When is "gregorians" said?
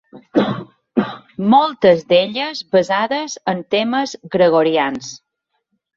4.37-5.13